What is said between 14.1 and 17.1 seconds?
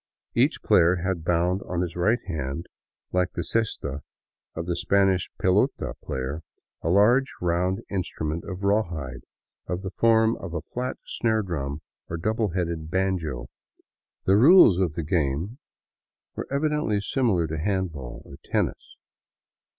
The rules of the game were evidently